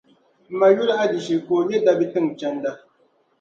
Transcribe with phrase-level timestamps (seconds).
[0.49, 2.71] M ma yuli Adishe ka o nya dabi' tiŋ chanda.